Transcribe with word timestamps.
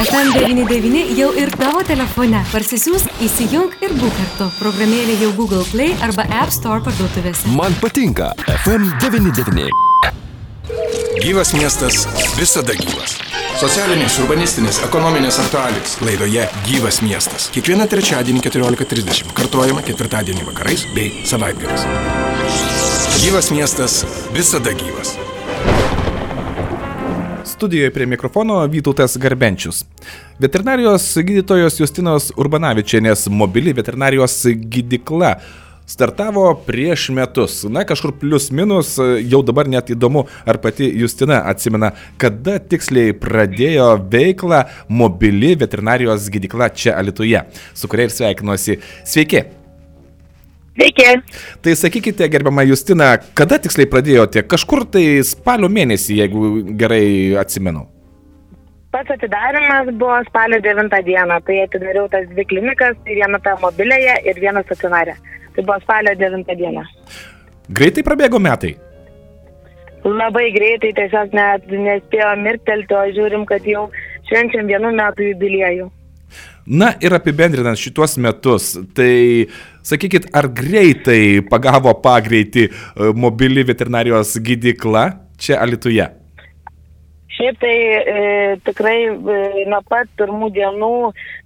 FM99 0.00 1.02
jau 1.18 1.28
ir 1.36 1.50
tavo 1.60 1.82
telefone. 1.84 2.40
Parsisiųsk, 2.52 3.10
įsijung 3.26 3.74
ir 3.84 3.92
būk 4.00 4.14
kartu. 4.16 4.48
Programėlė 4.60 5.18
jau 5.20 5.30
Google 5.36 5.66
Play 5.68 5.92
arba 6.04 6.24
App 6.40 6.54
Store 6.54 6.80
parduotuvėse. 6.86 7.52
Man 7.56 7.76
patinka 7.82 8.32
FM99. 8.62 9.68
Gyvas 11.20 11.52
miestas 11.52 12.06
visada 12.38 12.72
gyvas. 12.78 13.18
Socialinės, 13.60 14.14
urbanistinės, 14.22 14.78
ekonominės 14.86 15.36
aktualijos 15.42 15.98
laidoje 16.00 16.46
Gyvas 16.64 17.02
miestas. 17.04 17.50
Kiekvieną 17.52 17.84
trečiadienį 17.92 18.40
14.30. 18.46 19.34
Kartuojama 19.36 19.84
ketvirtadienį 19.84 20.46
vakarais 20.48 20.86
bei 20.96 21.26
savaitgaliais. 21.28 21.84
Gyvas 23.20 23.52
miestas 23.52 24.00
visada 24.32 24.72
gyvas. 24.72 25.18
Studijoje 27.60 27.90
prie 27.90 28.06
mikrofono 28.06 28.66
Vytautas 28.66 29.18
Garbenčius. 29.18 29.82
Veterinarijos 30.38 31.04
gydytojos 31.20 31.76
Justinos 31.76 32.30
Urbanavičianės 32.40 33.26
mobili 33.28 33.74
veterinarijos 33.76 34.38
gydikla 34.72 35.34
startavo 35.84 36.46
prieš 36.64 37.10
metus. 37.12 37.58
Na, 37.68 37.84
kažkur 37.84 38.16
plius 38.16 38.48
minus, 38.48 38.94
jau 38.96 39.42
dabar 39.44 39.68
net 39.68 39.92
įdomu, 39.92 40.24
ar 40.48 40.62
pati 40.64 40.88
Justina 41.02 41.42
atsimena, 41.52 41.92
kada 42.16 42.56
tiksliai 42.64 43.12
pradėjo 43.12 43.92
veiklą 44.08 44.64
mobili 44.88 45.52
veterinarijos 45.60 46.32
gydikla 46.32 46.72
čia 46.72 46.96
Alituje, 46.96 47.44
su 47.76 47.92
kuria 47.92 48.08
ir 48.08 48.16
sveikinuosi. 48.22 48.80
Sveiki! 49.04 49.59
Sveiki. 50.74 51.06
Tai 51.62 51.76
sakykite, 51.76 52.28
gerbiama 52.30 52.62
Justina, 52.68 53.16
kada 53.34 53.58
tiksliai 53.62 53.88
pradėjote? 53.90 54.44
Kažkur 54.46 54.84
tai 54.94 55.04
spalio 55.26 55.68
mėnesį, 55.72 56.20
jeigu 56.22 56.50
gerai 56.78 57.02
atsimenu. 57.40 57.86
Pats 58.90 59.12
atidarimas 59.14 59.90
buvo 59.98 60.16
spalio 60.26 60.58
9 60.62 61.02
dieną, 61.06 61.36
tai 61.46 61.60
atidariau 61.64 62.08
tas 62.10 62.24
dvi 62.30 62.44
klinikas, 62.52 62.96
tai 63.04 63.18
vieną 63.20 63.38
tą 63.44 63.54
mobilėje 63.62 64.16
ir 64.26 64.40
vieną 64.42 64.64
stacionarę. 64.66 65.14
Tai 65.54 65.66
buvo 65.66 65.78
spalio 65.84 66.14
9 66.18 66.56
dieną. 66.58 66.86
Greitai 67.70 68.06
prabėgo 68.06 68.40
metai. 68.42 68.74
Labai 70.06 70.48
greitai, 70.54 70.94
tiesiog 70.96 71.34
net 71.36 71.70
nespėjo 71.70 72.32
mirtelti, 72.40 72.96
o 72.96 73.06
žiūrim, 73.14 73.44
kad 73.46 73.66
jau 73.68 73.88
švenčiam 74.30 74.70
vienų 74.70 74.94
metų 74.96 75.32
jubiliejų. 75.34 75.90
Na 76.70 76.92
ir 77.02 77.10
apibendrinant 77.16 77.78
šituos 77.78 78.14
metus, 78.22 78.76
tai 78.94 79.48
sakykit, 79.82 80.28
ar 80.38 80.46
greitai 80.54 81.42
pagavo 81.50 81.96
pagreitį 82.04 82.66
e, 82.68 82.72
mobili 83.18 83.64
veterinarijos 83.66 84.36
gydykla 84.46 85.04
čia 85.40 85.58
Alituje? 85.64 86.06
Šiaip 87.30 87.60
tai 87.62 87.74
e, 87.94 88.22
tikrai 88.66 88.96
e, 89.06 89.64
nuo 89.70 89.78
pat 89.86 90.08
pirmų 90.18 90.48
dienų, 90.56 90.94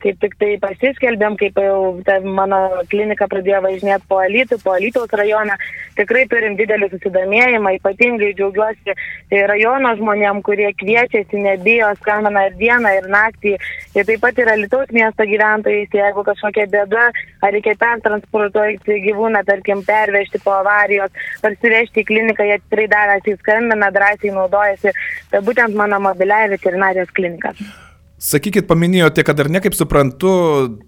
kaip 0.01 0.21
tik 0.23 0.37
tai 0.41 0.55
pasiskelbėm, 0.63 1.37
kaip 1.41 1.59
jau 1.61 1.79
ta 2.07 2.17
mano 2.25 2.61
klinika 2.89 3.29
pradėjo 3.29 3.61
važinėti 3.67 4.09
po 4.09 4.23
Alytų, 4.23 4.59
po 4.65 4.73
Alytaus 4.79 5.13
rajoną, 5.13 5.59
tikrai 5.99 6.25
turim 6.31 6.57
didelį 6.57 6.89
susidomėjimą, 6.95 7.75
ypatingai 7.79 8.33
džiaugiuosi 8.39 8.97
tai 9.31 9.43
rajono 9.51 9.93
žmonėm, 9.99 10.41
kurie 10.47 10.71
kviečiasi, 10.81 11.43
nebijo, 11.45 11.93
skambina 12.01 12.47
ir 12.49 12.57
dieną, 12.61 12.95
ir 13.03 13.11
naktį. 13.13 13.55
Ir 13.95 14.09
taip 14.09 14.25
pat 14.25 14.41
yra 14.41 14.57
Alytaus 14.57 14.89
miesto 14.95 15.29
gyventojai, 15.29 15.85
tai 15.93 16.01
jeigu 16.01 16.25
kažkokia 16.27 16.67
bėda, 16.73 17.11
ar 17.45 17.55
reikia 17.55 17.77
pertransportuoti 17.79 18.99
gyvūną, 19.05 19.45
tarkim, 19.45 19.85
pervežti 19.85 20.41
po 20.41 20.57
avarijos, 20.63 21.13
parsivežti 21.45 22.03
į 22.03 22.09
kliniką, 22.09 22.49
jie 22.49 22.59
tikrai 22.65 22.89
davęs 22.97 23.31
įskambina, 23.35 23.93
drąsiai 23.95 24.33
naudojasi. 24.33 24.97
Tai 25.31 25.45
būtent 25.45 25.74
mano 25.77 26.01
mobiliai 26.03 26.51
veterinarijos 26.53 27.13
klinika. 27.15 27.55
Sakykit, 28.25 28.65
paminėjote, 28.65 29.21
kad 29.27 29.41
ar 29.43 29.51
ne, 29.53 29.61
kaip 29.61 29.75
suprantu, 29.77 30.31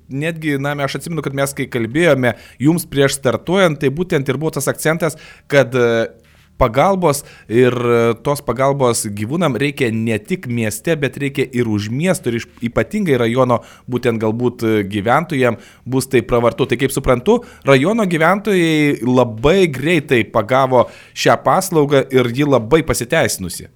netgi, 0.09 0.55
na, 0.63 0.77
aš 0.87 1.01
atsimenu, 1.01 1.25
kad 1.25 1.35
mes 1.37 1.53
kai 1.59 1.67
kalbėjome 1.69 2.37
jums 2.63 2.87
prieš 2.89 3.19
startuojant, 3.19 3.81
tai 3.83 3.91
būtent 3.93 4.31
ir 4.31 4.39
buvo 4.41 4.55
tas 4.57 4.71
akcentas, 4.73 5.19
kad 5.51 5.75
e, 5.77 6.07
pagalbos 6.57 7.25
ir 7.53 7.77
e, 7.77 7.99
tos 8.25 8.41
pagalbos 8.47 9.05
gyvūnam 9.19 9.59
reikia 9.61 9.91
ne 9.93 10.17
tik 10.17 10.49
mieste, 10.49 10.97
bet 10.97 11.19
reikia 11.21 11.45
ir 11.53 11.69
už 11.69 11.91
miesto, 11.93 12.33
ir 12.33 12.47
ypatingai 12.71 13.21
rajono, 13.21 13.61
būtent 13.91 14.23
galbūt 14.23 14.65
e, 14.65 14.75
gyventojams 14.89 15.75
bus 15.85 16.09
tai 16.09 16.25
pravartu. 16.25 16.65
Tai 16.71 16.81
kaip 16.81 16.95
suprantu, 16.95 17.43
rajono 17.69 18.09
gyventojai 18.09 19.03
labai 19.05 19.67
greitai 19.69 20.25
pagavo 20.25 20.87
šią 21.13 21.37
paslaugą 21.45 22.07
ir 22.17 22.33
ji 22.33 22.49
labai 22.49 22.81
pasiteisinusi. 22.87 23.69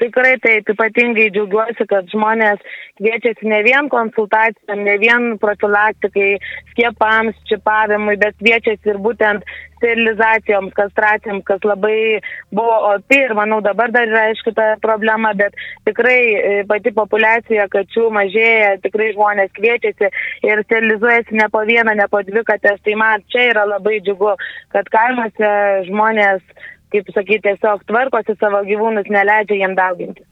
Tikrai 0.00 0.36
taip, 0.40 0.70
ypatingai 0.72 1.28
džiaugiuosi, 1.34 1.84
kad 1.90 2.06
žmonės 2.08 2.62
kviečiasi 2.96 3.48
ne 3.52 3.58
vien 3.66 3.90
konsultacijom, 3.92 4.84
ne 4.86 4.94
vien 5.02 5.34
profilaktikai, 5.42 6.38
skiepams, 6.70 7.36
čipavimui, 7.50 8.16
bet 8.22 8.38
kviečiasi 8.40 8.94
ir 8.94 9.00
būtent 9.04 9.44
sterilizacijoms, 9.80 10.72
kastracijoms, 10.76 11.44
kas 11.48 11.64
labai 11.68 12.20
buvo 12.52 12.76
opi 12.94 13.20
ir 13.26 13.34
manau 13.36 13.60
dabar 13.64 13.92
dar 13.92 14.08
yra 14.08 14.26
aišku 14.30 14.52
ta 14.56 14.74
problema, 14.80 15.32
bet 15.36 15.56
tikrai 15.88 16.18
e, 16.32 16.56
pati 16.68 16.92
populiacija 16.96 17.68
kačių 17.72 18.08
mažėja, 18.16 18.74
tikrai 18.84 19.12
žmonės 19.16 19.52
kviečiasi 19.56 20.10
ir 20.48 20.64
sterilizuojasi 20.66 21.40
ne 21.40 21.48
po 21.52 21.64
vieną, 21.68 21.96
ne 21.96 22.08
po 22.12 22.24
dvi 22.24 22.44
katės. 22.48 22.80
Tai 22.84 22.98
man 23.00 23.24
čia 23.32 23.50
yra 23.54 23.68
labai 23.68 24.00
džiugu, 24.04 24.36
kad 24.72 24.88
kaimuose 24.92 25.54
žmonės 25.88 26.44
kaip 26.92 27.12
sakyti, 27.14 27.44
tiesiog 27.48 27.86
tvarkosi 27.88 28.36
savo 28.40 28.62
gyvūnus, 28.66 29.10
neleidžia 29.12 29.62
jiem 29.62 29.76
dauginti. 29.78 30.26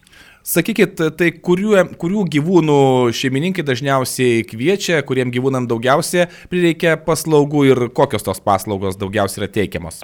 Sakykit, 0.49 1.01
tai 1.19 1.29
kurių, 1.45 1.75
kurių 2.01 2.23
gyvūnų 2.33 2.79
šeimininkai 3.13 3.65
dažniausiai 3.69 4.47
kviečia, 4.49 5.03
kuriem 5.05 5.33
gyvūnam 5.35 5.67
daugiausia 5.69 6.31
prireikia 6.49 6.97
paslaugų 7.05 7.65
ir 7.69 7.83
kokios 7.93 8.25
tos 8.25 8.41
paslaugos 8.41 8.97
daugiausiai 8.97 9.45
yra 9.45 9.51
teikiamos? 9.59 10.01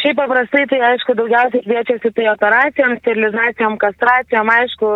Šiaip 0.00 0.16
paprastai 0.16 0.62
tai 0.70 0.78
aišku 0.86 1.14
daugiausiai 1.18 1.64
kviečiasi 1.66 2.10
tai 2.16 2.24
operacijom, 2.30 2.94
sterilizacijom, 3.02 3.74
kastracijom, 3.82 4.48
aišku 4.48 4.88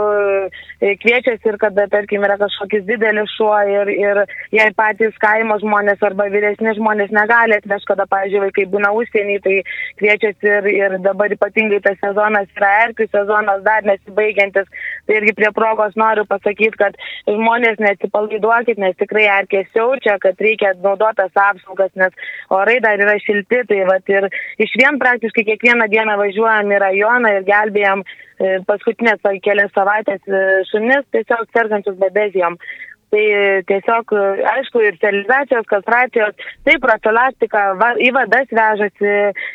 e, 0.81 0.93
kviečiasi 1.03 1.51
ir 1.51 1.59
kada, 1.61 1.85
tarkim, 1.93 2.25
yra 2.25 2.39
kažkokis 2.41 2.87
didelis 2.89 3.35
šuo 3.37 3.53
ir, 3.69 3.91
ir 3.93 4.21
jei 4.57 4.73
patys 4.79 5.19
kaimo 5.21 5.59
žmonės 5.61 6.01
arba 6.07 6.29
vyresni 6.33 6.73
žmonės 6.79 7.13
negali 7.13 7.59
atvežti, 7.59 7.91
kada, 7.91 8.07
pavyzdžiui, 8.09 8.43
vaikai 8.47 8.65
būna 8.73 8.93
užsienį, 8.97 9.37
tai 9.45 9.59
kviečiasi 10.01 10.53
ir, 10.55 10.71
ir 10.73 10.97
dabar 11.05 11.35
ypatingai 11.37 11.83
tas 11.85 12.01
sezonas 12.01 12.49
yra 12.57 12.73
erkių 12.87 13.09
sezonas 13.13 13.61
dar 13.69 13.85
nesibaigiantis. 13.85 14.73
Tai 15.07 15.21
irgi 15.21 15.37
prie 15.37 15.53
progos 15.55 15.95
noriu 16.01 16.25
pasakyti, 16.27 16.81
kad 16.81 16.97
žmonės 17.29 17.79
nesipalaiduokit, 17.85 18.81
nes 18.81 18.97
tikrai 18.99 19.29
erkės 19.37 19.69
siaučia, 19.77 20.17
kad 20.25 20.41
reikia 20.41 20.73
naudotas 20.81 21.37
apsaugas, 21.37 21.93
nes 22.01 22.17
orai 22.51 22.81
dar 22.83 22.99
yra 22.99 23.19
šilti, 23.23 23.63
tai 23.69 23.85
vat 23.87 24.09
ir 24.11 24.31
iš 24.63 24.73
vienos 24.75 24.86
vien 24.87 24.99
praktiškai 25.03 25.45
kiekvieną 25.51 25.89
dieną 25.91 26.17
važiuojam 26.21 26.71
į 26.71 26.81
rajoną 26.83 27.33
ir 27.37 27.47
gelbėjom 27.47 28.03
e, 28.03 28.59
paskutinės 28.69 29.23
kelias 29.43 29.73
savaitės 29.75 30.23
e, 30.29 30.43
šunis 30.71 31.07
tiesiog 31.15 31.49
sergančius 31.53 31.99
bebezijom. 31.99 32.59
Tai 33.07 33.23
tiesiog, 33.71 34.13
aišku, 34.51 34.81
ir 34.83 34.97
sterilizacijos, 34.99 35.69
kastracijos, 35.71 36.35
tai 36.67 36.75
profilaktika, 36.83 37.63
va, 37.79 37.93
į 38.03 38.11
vadas 38.17 38.51
vežasi, 38.51 39.13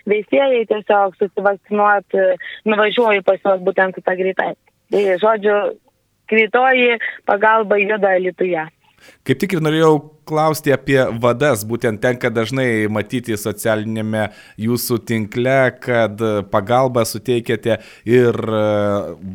veisėjai 0.07 0.63
tiesiog 0.69 1.17
susivakcinuoti, 1.19 2.29
nuvažiuoju 2.71 3.25
pas 3.27 3.43
juos 3.43 3.59
būtent 3.67 3.99
su 3.99 4.05
tą 4.07 4.15
greitai. 4.15 4.53
Tai, 4.95 5.03
žodžiu, 5.19 5.57
greitoji 6.31 6.95
pagalba 7.27 7.81
juda 7.83 8.15
Lietuvoje. 8.23 8.69
Kaip 9.27 9.41
tik 9.41 9.55
ir 9.55 9.63
norėjau 9.63 9.93
klausti 10.27 10.73
apie 10.73 10.99
vadas, 11.21 11.65
būtent 11.67 12.01
tenka 12.03 12.31
dažnai 12.33 12.87
matyti 12.91 13.37
socialinėme 13.37 14.27
jūsų 14.61 14.99
tinkle, 15.09 15.57
kad 15.83 16.21
pagalbą 16.53 17.03
suteikiate 17.07 17.79
ir 18.09 18.37
e, 18.37 18.61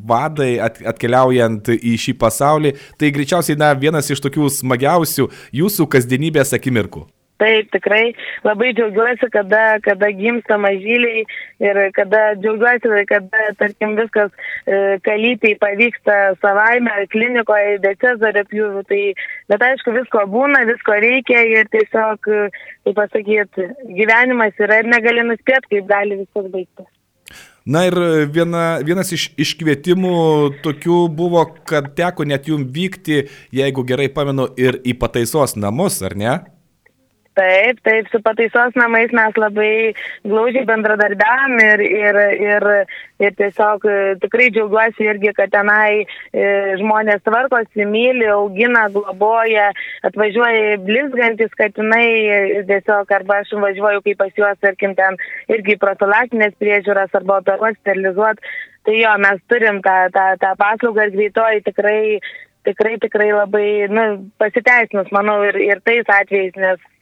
vadai 0.09 0.53
atkeliaujant 0.62 1.75
į 1.77 1.97
šį 2.06 2.16
pasaulį. 2.22 2.77
Tai 2.98 3.13
greičiausiai 3.18 3.59
na, 3.60 3.74
vienas 3.78 4.10
iš 4.13 4.24
tokių 4.24 4.48
smagiausių 4.60 5.30
jūsų 5.60 5.91
kasdienybės 5.97 6.57
akimirkų. 6.57 7.07
Taip, 7.36 7.68
tikrai 7.68 8.15
labai 8.47 8.71
džiaugiuosi, 8.72 9.28
kada, 9.33 9.77
kada 9.84 10.09
gimsta 10.16 10.56
mažyliai 10.56 11.27
ir 11.60 11.80
kada 11.97 12.22
džiaugiuosi, 12.41 13.04
kada, 13.10 13.42
tarkim, 13.60 13.92
viskas 13.98 14.33
e, 14.65 14.97
kalypiai 15.04 15.59
pavyksta 15.60 16.16
savaime 16.41 17.04
klinikoje, 17.12 17.77
be 17.84 17.92
cezario 18.00 18.47
pjūvių. 18.48 18.84
Tai, 18.88 19.03
bet 19.53 19.68
aišku, 19.68 19.92
visko 19.98 20.24
būna, 20.33 20.65
visko 20.72 20.97
reikia 21.04 21.44
ir 21.53 21.68
tiesiog, 21.77 22.24
kaip 22.24 22.97
pasakyti, 22.97 23.68
gyvenimas 24.00 24.56
yra 24.56 24.80
ir 24.80 24.92
negali 24.97 25.28
nuspėti, 25.28 25.77
kaip 25.77 25.92
gali 25.92 26.22
viskas 26.24 26.48
baigtis. 26.48 26.88
Na 27.66 27.83
ir 27.88 27.97
viena, 28.30 28.78
vienas 28.86 29.09
iš 29.10 29.33
iškvietimų 29.42 30.18
tokių 30.62 30.98
buvo, 31.18 31.42
kad 31.66 31.91
teko 31.98 32.24
net 32.24 32.47
jum 32.47 32.62
vykti, 32.72 33.24
jeigu 33.50 33.83
gerai 33.84 34.06
pamenu, 34.09 34.47
ir 34.56 34.78
į 34.86 34.94
pataisos 35.00 35.59
namus, 35.59 35.98
ar 36.06 36.15
ne? 36.16 36.36
Taip, 37.36 37.83
taip, 37.84 38.06
su 38.09 38.18
pataisos 38.24 38.77
namais 38.80 39.10
mes 39.12 39.34
labai 39.36 39.92
glaužiai 40.24 40.65
bendradarbiavam 40.71 41.59
ir, 41.60 41.83
ir, 41.84 42.18
ir, 42.41 42.65
ir 43.21 43.34
tiesiog 43.36 43.84
e, 43.84 43.97
tikrai 44.22 44.47
džiaugiuosi 44.54 45.04
irgi, 45.04 45.34
kad 45.36 45.53
tenai 45.53 46.06
e, 46.06 46.47
žmonės 46.80 47.21
tvarkosi, 47.28 47.84
myli, 47.92 48.24
augina, 48.33 48.86
globoja, 48.94 49.66
atvažiuoja 50.09 50.80
blizgantis, 50.88 51.53
kad 51.60 51.77
jinai 51.77 52.09
e, 52.38 52.41
tiesiog 52.72 53.12
arba 53.18 53.42
aš 53.42 53.53
važiuoju 53.66 54.06
kaip 54.09 54.22
pas 54.24 54.33
juos, 54.41 54.56
tarkim, 54.65 54.97
ten 54.97 55.21
irgi 55.53 55.77
profilaktinės 55.84 56.56
priežiūras 56.56 57.21
arba 57.21 57.42
operuoti, 57.44 57.83
sterilizuoti. 57.83 58.56
Tai 58.88 58.97
jo, 58.97 59.15
mes 59.28 59.44
turim 59.53 59.84
tą, 59.84 60.00
tą, 60.16 60.27
tą 60.41 60.56
paslaugą 60.56 61.10
ir 61.10 61.16
greitoji 61.21 61.68
tikrai, 61.68 62.00
tikrai, 62.65 62.97
tikrai 63.04 63.33
labai 63.36 63.71
nu, 63.92 64.10
pasiteisinus, 64.41 65.12
manau, 65.12 65.42
ir, 65.44 65.60
ir 65.68 65.84
tais 65.84 66.16
atvejais, 66.22 66.56
nes 66.56 66.92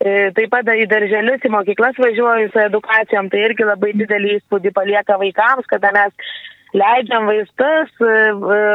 taip 0.00 0.48
pat 0.52 0.68
į 0.72 0.86
darželius, 0.88 1.42
į 1.44 1.52
mokyklas 1.52 1.98
važiuoju 2.00 2.52
su 2.52 2.62
edukacijom, 2.62 3.28
tai 3.32 3.44
irgi 3.50 3.66
labai 3.68 3.92
didelį 4.00 4.38
įspūdį 4.38 4.72
palieka 4.76 5.18
vaikams, 5.20 5.68
kada 5.68 5.92
mes 5.96 6.14
leidžiam 6.72 7.26
vaistus, 7.26 7.90
e, 7.98 8.12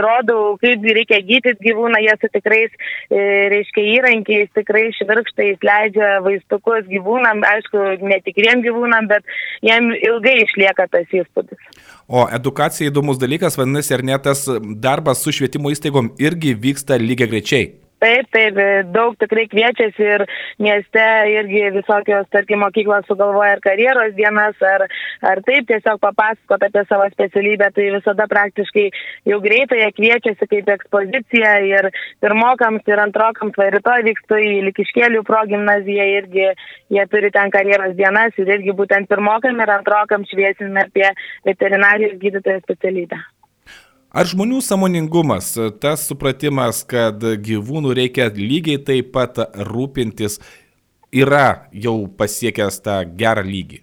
rodau, 0.04 0.56
kaip 0.62 0.84
reikia 0.98 1.22
gydyti 1.24 1.70
gyvūną, 1.70 2.02
jie 2.04 2.16
su 2.20 2.30
tikrais, 2.34 2.74
e, 3.10 3.22
reiškia, 3.54 3.86
įrankiais, 3.96 4.52
tikrai 4.58 4.90
švirkštais 4.98 5.64
leidžia 5.66 6.12
vaistukus 6.26 6.88
gyvūnam, 6.92 7.46
aišku, 7.48 7.86
netikriem 8.04 8.64
gyvūnam, 8.66 9.08
bet 9.12 9.24
jiem 9.66 9.94
ilgai 9.96 10.42
išlieka 10.44 10.90
tas 10.92 11.16
įspūdis. 11.22 11.80
O 12.08 12.28
edukacija 12.28 12.92
įdomus 12.92 13.22
dalykas, 13.22 13.58
vadinasi, 13.58 13.96
ar 13.96 14.06
net 14.06 14.28
tas 14.28 14.46
darbas 14.84 15.24
su 15.24 15.34
švietimo 15.36 15.72
įstaigom 15.74 16.14
irgi 16.22 16.54
vyksta 16.68 17.00
lygiai 17.02 17.32
grečiai? 17.32 17.74
Taip, 18.04 18.28
taip, 18.36 18.58
daug 18.92 19.14
tikrai 19.22 19.46
kviečiasi 19.48 20.04
ir 20.04 20.24
mieste 20.60 21.04
irgi 21.32 21.62
visokios, 21.78 22.28
tarkim, 22.34 22.60
mokyklos 22.66 23.06
sugalvoja 23.08 23.54
ar 23.56 23.62
karjeros 23.64 24.12
dienas, 24.18 24.58
ar, 24.68 24.84
ar 25.24 25.42
taip 25.48 25.70
tiesiog 25.70 26.02
papasakot 26.04 26.66
apie 26.68 26.84
savo 26.90 27.08
specialybę, 27.14 27.70
tai 27.76 27.86
visada 27.96 28.28
praktiškai 28.32 28.86
jau 29.32 29.40
greitai 29.46 29.80
jie 29.80 29.92
kviečiasi 30.00 30.50
kaip 30.52 30.74
ekspozicija 30.76 31.54
ir 31.70 31.88
pirmokams 32.26 32.92
ir 32.92 33.04
antrokams, 33.06 33.56
va 33.62 33.70
rytoj 33.78 34.04
vykstu 34.10 34.42
į 34.44 34.52
Likiškėlių 34.68 35.24
progymnaziją 35.32 36.10
irgi, 36.18 36.50
jie 36.98 37.08
turi 37.14 37.32
ten 37.32 37.54
karjeros 37.56 37.96
dienas 37.96 38.36
ir 38.42 38.52
irgi 38.58 38.76
būtent 38.76 39.08
pirmokam 39.08 39.64
ir 39.64 39.72
antrokam 39.80 40.28
šviesime 40.28 40.84
apie 40.84 41.08
veterinarijos 41.48 42.20
gydytojo 42.20 42.60
specialybę. 42.68 43.24
Ar 44.16 44.30
žmonių 44.32 44.62
samoningumas, 44.64 45.50
tas 45.84 46.06
supratimas, 46.08 46.78
kad 46.88 47.20
gyvūnų 47.20 47.90
reikia 47.98 48.30
lygiai 48.32 48.80
taip 48.88 49.10
pat 49.12 49.42
rūpintis, 49.68 50.38
yra 51.12 51.68
jau 51.76 51.98
pasiekęs 52.16 52.78
tą 52.86 53.02
gerą 53.20 53.44
lygį? 53.44 53.82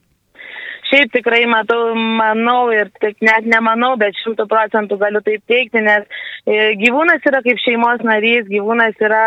Šiaip 0.89 1.13
tikrai 1.13 1.43
matau, 1.53 1.93
manau 2.17 2.71
ir 2.73 2.89
tik 3.05 3.21
net 3.21 3.45
nemanau, 3.45 3.93
bet 4.01 4.17
šimtų 4.23 4.49
procentų 4.49 4.97
galiu 5.05 5.21
taip 5.27 5.45
teikti, 5.53 5.85
nes 5.85 6.09
gyvūnas 6.47 7.27
yra 7.29 7.43
kaip 7.45 7.61
šeimos 7.63 8.03
narys, 8.07 8.49
gyvūnas 8.51 8.99
yra 9.01 9.25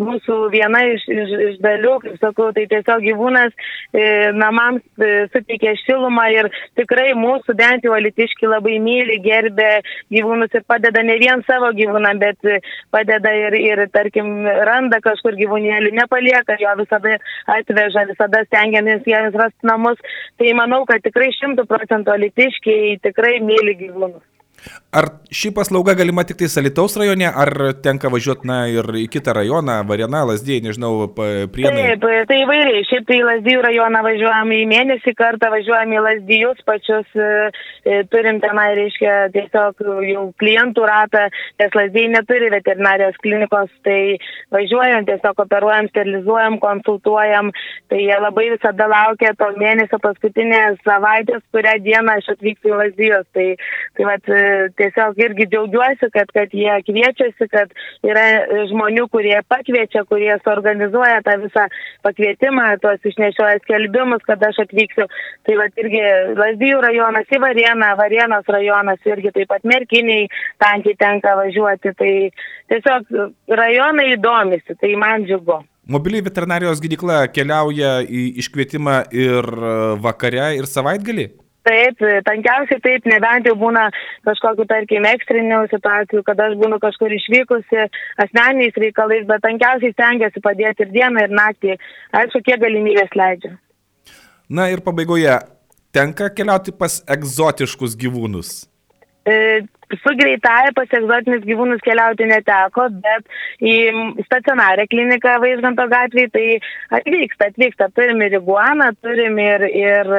mūsų 0.00 0.36
viena 0.52 0.82
iš, 0.90 1.06
iš, 1.08 1.30
iš 1.46 1.54
dalių, 1.64 1.94
kaip 2.02 2.18
sakau, 2.20 2.50
tai 2.56 2.66
tiesiog 2.68 3.04
gyvūnas 3.04 3.54
e, 3.96 4.02
namams 4.36 4.84
e, 5.00 5.26
suteikia 5.32 5.72
šilumą 5.84 6.26
ir 6.34 6.50
tikrai 6.78 7.14
mūsų 7.16 7.56
bent 7.56 7.86
jau 7.86 7.94
alitiški 7.96 8.50
labai 8.50 8.76
myli, 8.82 9.18
gerbė 9.24 9.70
gyvūnus 10.12 10.52
ir 10.58 10.66
padeda 10.68 11.04
ne 11.06 11.16
vien 11.22 11.42
savo 11.48 11.72
gyvūną, 11.76 12.12
bet 12.20 12.50
padeda 12.92 13.32
ir, 13.46 13.56
ir 13.62 13.86
tarkim, 13.94 14.44
randa 14.68 15.00
kažkur 15.04 15.38
gyvūnėlį, 15.40 15.94
nepalieka 15.96 16.58
jo 16.60 16.76
visada 16.82 17.16
atveža, 17.56 18.06
visada 18.12 18.44
stengiamės 18.50 19.06
jiems 19.08 19.36
rasti 19.38 19.70
namus. 19.70 20.00
Tai 20.36 20.56
manau, 20.60 20.84
kad 20.88 21.04
tikrai 21.04 21.32
šimtų 21.40 21.64
procentų 21.70 22.16
alitiškiai 22.18 22.96
tikrai 23.06 23.38
myli 23.44 23.78
gyvūnus. 23.86 24.24
Ar 24.96 25.10
ši 25.28 25.50
paslauga 25.52 25.92
galima 25.98 26.22
tik 26.24 26.38
tai 26.40 26.46
Salitaus 26.48 26.94
rajone, 26.96 27.26
ar 27.28 27.50
tenka 27.84 28.08
važiuoti 28.08 28.48
na, 28.48 28.62
ir 28.72 28.86
į 29.02 29.04
kitą 29.12 29.34
rajoną, 29.36 29.74
Varieną, 29.88 30.22
Lasdėjai, 30.30 30.62
nežinau, 30.64 30.92
Prienai? 31.52 31.98
Taip, 32.00 32.06
tai 32.30 32.38
įvairiai. 32.44 32.84
Šiaip 32.88 33.04
tai 33.10 33.18
Lasdijų 33.26 33.64
rajoną 33.66 34.00
važiuojam 34.06 34.54
į 34.56 34.60
mėnesį 34.70 35.12
kartą, 35.18 35.50
važiuojam 35.52 35.92
į 35.92 36.02
Lasdijus 36.06 36.62
pačius, 36.64 37.10
e, 37.12 37.50
e, 37.84 37.98
turim 38.08 38.38
tenai, 38.40 38.70
reiškia, 38.78 39.16
tiesiog 39.34 39.84
jau 40.06 40.24
klientų 40.40 40.86
ratą, 40.88 41.26
nes 41.60 41.76
Lasdijai 41.76 42.14
neturi 42.14 42.48
veterinarijos 42.56 43.20
klinikos, 43.26 43.68
tai 43.84 44.16
važiuojam, 44.56 45.04
tiesiog 45.10 45.44
operuojam, 45.44 45.90
sterilizuojam, 45.92 46.56
konsultuojam, 46.62 47.52
tai 47.92 48.00
jie 48.06 48.16
labai 48.22 48.48
visada 48.54 48.88
laukia 48.88 49.34
to 49.36 49.52
mėnesio 49.60 50.00
paskutinės 50.00 50.80
savaitės, 50.88 51.44
kurią 51.52 51.76
dieną 51.84 52.16
aš 52.22 52.32
atvyksiu 52.38 52.72
į 52.72 52.80
Lasdijus. 52.80 53.28
Tai, 53.36 53.48
tai 53.98 54.08
vat, 54.08 54.34
tiesiog 54.78 55.18
irgi 55.20 55.46
džiaugiuosi, 55.52 56.08
kad, 56.14 56.30
kad 56.34 56.54
jie 56.54 56.72
kviečiasi, 56.86 57.48
kad 57.52 57.72
yra 58.06 58.24
žmonių, 58.70 59.06
kurie 59.12 59.36
pakviečia, 59.48 60.04
kurie 60.08 60.32
suorganizuoja 60.42 61.22
tą 61.26 61.36
visą 61.44 61.66
pakvietimą, 62.06 62.68
tuos 62.82 63.10
išnešioja 63.10 63.62
skelbimus, 63.64 64.24
kad 64.26 64.42
aš 64.48 64.62
atvyksiu. 64.66 65.06
Tai 65.46 65.60
va 65.60 65.68
irgi 65.82 66.02
Lazdijų 66.40 66.82
rajonas 66.84 67.30
į 67.30 67.40
Varieną, 67.44 67.92
Varienos 68.00 68.52
rajonas 68.56 69.08
irgi 69.08 69.32
taip 69.36 69.52
pat 69.52 69.64
merkiniai 69.68 70.28
tankiai 70.62 70.98
tenka 70.98 71.36
važiuoti. 71.38 71.94
Tai 71.96 72.12
tiesiog 72.72 73.16
rajonai 73.62 74.12
įdomisi, 74.16 74.76
tai 74.80 74.94
man 75.00 75.26
džiugu. 75.28 75.62
Mobili 75.86 76.18
veterinarijos 76.26 76.80
gydykla 76.82 77.28
keliauja 77.30 78.00
į 78.02 78.28
iškvietimą 78.42 78.96
ir 79.14 79.46
vakare, 80.02 80.48
ir 80.58 80.66
savaitgalį? 80.66 81.28
Taip, 81.66 82.02
tankiausiai 82.28 82.78
taip, 82.84 83.08
nebent 83.10 83.48
jau 83.48 83.56
būna 83.58 83.88
kažkokiu, 84.28 84.68
tarkim, 84.70 85.06
ekstrinių 85.10 85.64
situacijų, 85.72 86.22
kada 86.28 86.50
aš 86.50 86.54
būnu 86.60 86.78
kažkur 86.82 87.14
išvykusi 87.16 87.88
asmeniais 88.22 88.78
reikalais, 88.78 89.26
bet 89.26 89.42
tankiausiai 89.42 89.94
stengiasi 89.96 90.42
padėti 90.44 90.86
ir 90.86 90.92
dieną, 90.94 91.26
ir 91.26 91.34
naktį. 91.34 91.78
Aišku, 92.22 92.44
kiek 92.46 92.62
galimybės 92.62 93.18
leidžia. 93.18 93.56
Na 94.46 94.68
ir 94.70 94.84
pabaigoje, 94.86 95.40
tenka 95.90 96.30
keliauti 96.30 96.70
pas 96.70 97.00
egzotiškus 97.10 97.98
gyvūnus? 97.98 98.52
E, 99.26 99.66
su 99.90 100.12
greitaja 100.18 100.70
pas 100.76 100.92
egzotinius 100.94 101.42
gyvūnus 101.46 101.82
keliauti 101.82 102.28
neteko, 102.30 102.86
bet 103.02 103.26
į 103.58 103.74
stacionarę 104.28 104.86
kliniką 104.90 105.36
Vaisganto 105.42 105.88
gatvėje 105.90 106.30
tai 106.36 106.46
atvyksta, 107.00 107.50
atvyksta. 107.50 107.90
Turim 107.98 108.22
ir 108.22 108.38
iguaną, 108.38 108.92
turim 109.02 109.38
ir, 109.42 109.66
ir 109.66 110.12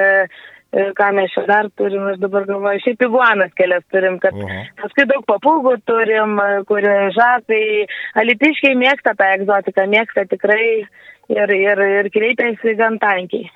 ką 0.71 1.11
mes 1.15 1.31
čia 1.33 1.45
dar 1.47 1.69
turim, 1.79 2.07
aš 2.11 2.19
dabar 2.19 2.45
galvoju, 2.49 2.83
šiaip 2.83 3.05
iguanas 3.07 3.53
kelias 3.55 3.83
turim, 3.91 4.19
kad 4.19 4.33
-huh. 4.33 4.65
paskui 4.81 5.05
daug 5.07 5.23
papūgų 5.25 5.77
turim, 5.85 6.39
kurie 6.67 6.97
žatai, 7.15 7.87
alitiškiai 8.13 8.75
mėgsta 8.75 9.15
tą 9.15 9.31
egzotiką, 9.37 9.87
mėgsta 9.87 10.27
tikrai 10.27 10.87
ir, 11.29 11.49
ir, 11.51 11.79
ir 11.99 12.09
kreipiasi 12.11 12.75
gan 12.75 12.99
tankiai. 12.99 13.49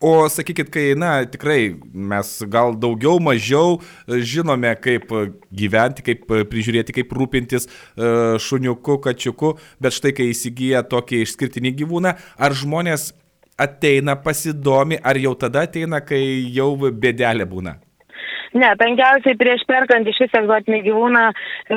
O 0.00 0.28
sakykit, 0.28 0.68
kai, 0.68 0.92
na, 0.92 1.24
tikrai 1.24 1.72
mes 1.92 2.42
gal 2.52 2.74
daugiau, 2.76 3.16
mažiau 3.16 3.78
žinome, 4.04 4.74
kaip 4.76 5.08
gyventi, 5.48 6.04
kaip 6.04 6.26
prižiūrėti, 6.50 6.92
kaip 6.98 7.14
rūpintis 7.16 7.64
šuniuku, 8.44 8.98
kačiuku, 9.00 9.54
bet 9.80 9.96
štai 9.96 10.12
kai 10.12 10.28
įsigyja 10.34 10.84
tokį 10.84 11.22
išskirtinį 11.24 11.72
gyvūną, 11.80 12.12
ar 12.36 12.52
žmonės 12.52 13.14
ateina, 13.56 14.16
pasidomi, 14.16 14.98
ar 15.02 15.18
jau 15.18 15.34
tada 15.34 15.64
ateina, 15.66 16.00
kai 16.04 16.22
jau 16.54 16.70
bėdelė 16.76 17.48
būna? 17.48 17.76
Ne, 18.56 18.70
tankiausiai 18.80 19.36
prieš 19.36 19.64
perkant 19.68 20.06
iš 20.08 20.18
vis 20.22 20.36
egzotinį 20.38 20.78
gyvūną 20.86 21.22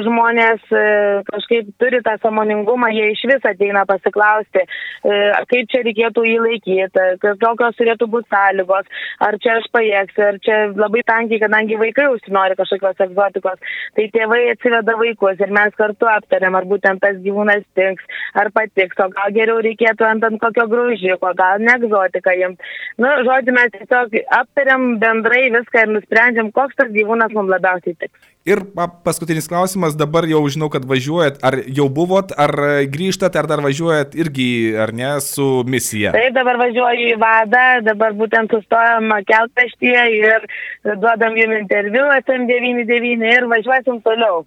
žmonės 0.06 0.62
e, 0.72 0.84
kažkaip 1.28 1.72
turi 1.82 2.00
tą 2.06 2.14
samoningumą, 2.24 2.92
jie 2.96 3.10
iš 3.12 3.24
vis 3.28 3.48
ateina 3.50 3.84
pasiklausti, 3.90 4.64
e, 4.64 5.18
kaip 5.52 5.72
čia 5.74 5.82
reikėtų 5.88 6.24
jį 6.24 6.38
laikyti, 6.46 7.08
kokios 7.42 7.76
turėtų 7.80 8.08
būti 8.14 8.32
sąlygos, 8.32 8.88
ar 9.28 9.38
čia 9.44 9.58
aš 9.60 9.68
pajėgsiu, 9.76 10.24
ar 10.28 10.40
čia 10.46 10.60
labai 10.78 11.04
tankiai, 11.10 11.42
kadangi 11.44 11.80
vaikai 11.82 12.08
užsinori 12.14 12.56
kažkokios 12.60 13.04
egzotikos, 13.10 13.76
tai 13.98 14.08
tėvai 14.16 14.42
atsiveda 14.54 14.96
vaikus 15.02 15.44
ir 15.44 15.52
mes 15.60 15.76
kartu 15.80 16.08
aptariam, 16.12 16.56
ar 16.56 16.70
būtent 16.70 17.04
tas 17.04 17.20
gyvūnas 17.26 17.66
tinks, 17.80 18.08
ar 18.40 18.54
patiks, 18.56 19.00
o 19.04 19.10
gal 19.16 19.36
geriau 19.36 19.60
reikėtų 19.66 20.08
ant, 20.08 20.30
ant 20.30 20.40
kokio 20.40 20.68
graužiko, 20.72 21.34
gal 21.36 21.60
ne 21.60 21.76
egzotika 21.76 22.38
jiems. 22.40 22.72
Nu, 23.00 23.12
žodžiu, 23.28 23.58
mes 23.58 23.76
tiesiog 23.76 24.16
aptariam 24.40 24.90
bendrai 25.02 25.48
viską 25.54 25.86
ir 25.86 25.94
nusprendžiam, 25.98 26.54
koks 26.56 26.69
tas 26.78 26.92
gyvūnas 26.94 27.34
mums 27.36 27.52
labiausiai 27.54 27.96
tiks. 27.96 28.28
Ir 28.48 28.62
paskutinis 29.06 29.50
klausimas, 29.52 29.98
dabar 30.00 30.26
jau 30.30 30.42
žinau, 30.50 30.70
kad 30.74 30.86
važiuojat, 30.90 31.42
ar 31.46 31.60
jau 31.68 31.90
buvot, 31.92 32.32
ar 32.40 32.54
grįžtat, 32.90 33.36
ar 33.36 33.50
dar 33.52 33.62
važiuojat 33.66 34.16
irgi, 34.18 34.50
ar 34.80 34.94
ne, 34.96 35.12
su 35.24 35.64
misija? 35.68 36.14
Taip, 36.16 36.34
dabar 36.38 36.58
važiuoju 36.62 37.10
į 37.14 37.18
vadą, 37.22 37.66
dabar 37.86 38.16
būtent 38.18 38.56
sustojam 38.56 39.12
keltaštyje 39.28 40.06
ir 40.22 40.48
duodam 40.96 41.38
jums 41.38 41.60
interviu 41.60 42.08
SM99 42.22 43.36
ir 43.36 43.52
važiuosim 43.52 44.02
toliau. 44.08 44.46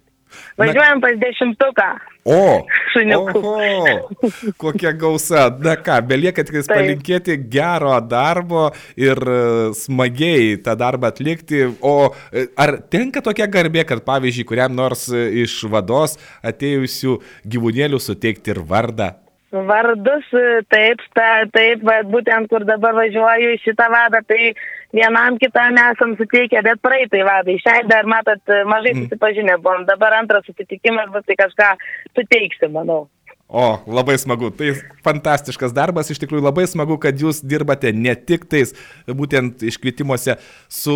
Važiuojam 0.57 1.01
pas 1.03 1.15
dešimtuką. 1.21 1.87
O, 2.23 2.63
oho, 3.19 4.31
kokia 4.57 4.93
gausa. 4.95 5.49
Na 5.59 5.75
ką, 5.75 5.97
belieka 6.07 6.45
tik 6.47 6.61
palinkėti 6.69 7.35
gero 7.51 7.95
darbo 7.99 8.69
ir 8.99 9.19
e, 9.19 9.39
smagiai 9.75 10.53
tą 10.63 10.77
darbą 10.79 11.11
atlikti. 11.11 11.65
O 11.81 12.13
e, 12.31 12.47
ar 12.55 12.77
tenka 12.93 13.23
tokia 13.25 13.49
garbė, 13.51 13.83
kad 13.89 14.05
pavyzdžiui, 14.07 14.47
kuriam 14.47 14.77
nors 14.77 15.09
e, 15.11 15.25
iš 15.43 15.57
vados 15.73 16.15
atėjusių 16.45 17.19
gyvūnėlių 17.43 17.99
suteikti 18.03 18.55
ir 18.55 18.63
vardą? 18.71 19.13
Vardus, 19.53 20.25
taip, 20.73 21.01
ta, 21.13 21.45
taip, 21.53 21.83
bet 21.85 22.07
būtent 22.09 22.49
kur 22.49 22.63
dabar 22.65 22.95
važiuoju 22.97 23.51
į 23.53 23.59
šitą 23.61 23.85
vadą, 23.93 24.23
tai 24.25 24.53
vienam 24.97 25.37
kitam 25.37 25.77
esam 25.77 26.15
suteikę, 26.17 26.63
bet 26.65 26.81
praeitai 26.81 27.21
vadai. 27.27 27.59
Šiai 27.61 27.83
dar, 27.89 28.09
matot, 28.09 28.41
mažai 28.65 28.95
susipažinę 28.97 29.59
buvom. 29.61 29.85
Dabar 29.85 30.17
antras 30.17 30.47
susitikimas 30.49 31.11
bus, 31.13 31.25
tai 31.29 31.37
kažką 31.43 31.69
suteiksim, 32.17 32.73
manau. 32.73 33.05
O, 33.47 33.77
labai 33.85 34.15
smagu. 34.17 34.49
Tai 34.55 34.71
fantastiškas 35.05 35.73
darbas. 35.75 36.09
Iš 36.09 36.21
tikrųjų 36.23 36.41
labai 36.45 36.63
smagu, 36.69 36.95
kad 36.97 37.19
jūs 37.19 37.41
dirbate 37.45 37.91
ne 37.93 38.15
tik 38.15 38.47
tais 38.49 38.71
būtent 39.05 39.61
iškvietimuose 39.67 40.37
su 40.71 40.95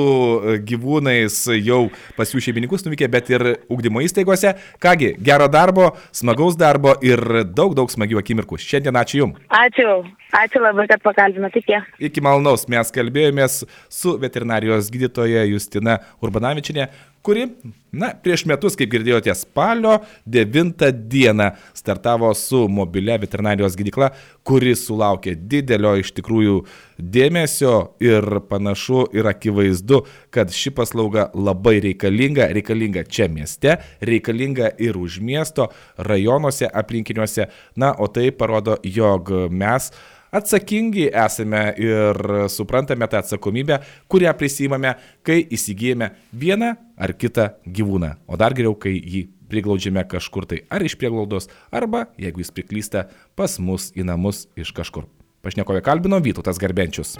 gyvūnais 0.66 1.38
jau 1.60 1.82
pas 2.18 2.32
jų 2.34 2.42
šeimininkus 2.48 2.88
nuvykę, 2.88 3.10
bet 3.14 3.30
ir 3.30 3.46
ugdymo 3.70 4.02
įstaigose. 4.06 4.56
Kągi, 4.82 5.12
gero 5.22 5.50
darbo, 5.52 5.92
smagaus 6.16 6.58
darbo 6.58 6.96
ir 7.06 7.22
daug, 7.46 7.76
daug 7.78 7.94
smagių 7.94 8.24
akimirkų. 8.24 8.58
Šiandien 8.64 8.98
ačiū 9.04 9.22
Jums. 9.22 9.44
Ačiū, 9.54 10.00
ačiū 10.42 10.64
labai, 10.64 10.88
kad 10.90 11.04
pakalbinote. 11.06 11.62
Iki. 11.62 11.84
Iki 12.10 12.26
malonaus 12.26 12.66
mes 12.72 12.90
kalbėjomės 12.96 13.60
su 13.92 14.16
veterinarijos 14.22 14.90
gydytoja 14.94 15.46
Justina 15.52 16.00
Urbanavičinė, 16.26 16.90
kuri, 17.26 17.48
na, 17.92 18.12
prieš 18.24 18.46
metus, 18.50 18.76
kaip 18.80 18.92
girdėjote, 18.92 19.34
spalio 19.36 19.98
9 20.30 20.88
dieną 21.12 21.50
startavo 21.76 22.30
su 22.38 22.64
mobilia 22.72 23.18
veterinarijos 23.22 23.78
gydykla, 23.80 24.12
kuri 24.48 24.74
sulaukė 24.78 25.36
didelio 25.36 25.96
iš 26.00 26.14
tikrųjų 26.18 26.62
dėmesio 26.98 27.74
ir 28.04 28.40
panašu 28.50 29.06
ir 29.18 29.30
akivaizdu, 29.30 30.04
kad 30.34 30.54
ši 30.54 30.74
paslauga 30.78 31.30
labai 31.36 31.78
reikalinga, 31.90 32.50
reikalinga 32.58 33.06
čia 33.12 33.30
mieste, 33.32 33.78
reikalinga 34.02 34.74
ir 34.82 34.98
už 34.98 35.20
miesto, 35.20 35.70
rajonuose 35.98 36.70
aplinkiniuose. 36.72 37.50
Na, 37.76 37.94
o 37.94 38.08
tai 38.08 38.30
parodo, 38.32 38.78
jog 38.84 39.32
mes 39.52 39.92
atsakingi 40.32 41.08
esame 41.14 41.62
ir 41.80 42.20
suprantame 42.52 43.08
tą 43.08 43.22
atsakomybę, 43.22 43.80
kurią 44.12 44.34
prisimame, 44.38 44.96
kai 45.24 45.44
įsigijame 45.54 46.12
vieną 46.34 46.76
ar 46.98 47.14
kitą 47.14 47.52
gyvūną. 47.66 48.16
O 48.28 48.38
dar 48.40 48.56
geriau, 48.58 48.76
kai 48.76 48.96
jį 48.98 49.28
priglaudžiame 49.48 50.04
kažkur 50.10 50.48
tai 50.50 50.64
ar 50.74 50.84
iš 50.84 50.98
prieglaudos, 51.00 51.48
arba 51.72 52.08
jeigu 52.20 52.44
jis 52.44 52.52
priklysta 52.52 53.08
pas 53.38 53.60
mus 53.60 53.92
į 53.96 54.08
namus 54.10 54.48
iš 54.60 54.74
kažkur. 54.76 55.08
Pašnekovė 55.46 55.84
kalbino 55.86 56.20
Vytautas 56.20 56.60
Garbenčius. 56.60 57.16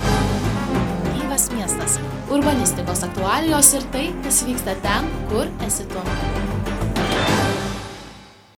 Gyvas 1.14 1.50
miestas. 1.56 2.00
Urbanistikos 2.34 3.06
aktualijos 3.08 3.74
ir 3.78 3.90
tai, 3.94 4.08
kas 4.26 4.44
vyksta 4.50 4.76
ten, 4.84 5.12
kur 5.32 5.48
esi 5.70 5.88
tu. 5.94 6.57